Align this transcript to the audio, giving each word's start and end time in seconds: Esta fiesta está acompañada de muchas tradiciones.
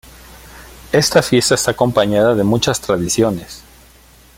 Esta 0.91 1.21
fiesta 1.21 1.53
está 1.53 1.69
acompañada 1.69 2.33
de 2.33 2.43
muchas 2.43 2.81
tradiciones. 2.81 3.61